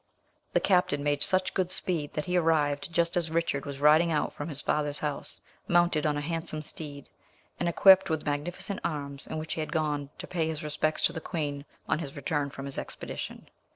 [0.53, 4.33] The captain made such good speed that he arrived just as Richard was riding out
[4.33, 7.07] from his father's house, mounted on a handsome steed,
[7.59, 11.03] and equipped with the magnificent arms in which he had gone to pay his respects
[11.03, 13.47] to the queen on his return from his expedition.